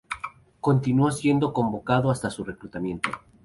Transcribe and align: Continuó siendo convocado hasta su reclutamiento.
Continuó 0.61 1.11
siendo 1.11 1.53
convocado 1.53 2.09
hasta 2.09 2.31
su 2.31 2.43
reclutamiento. 2.43 3.11